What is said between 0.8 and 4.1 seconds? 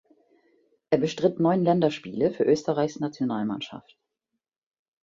Er bestritt neun Länderspiele für Österreichs Nationalmannschaft.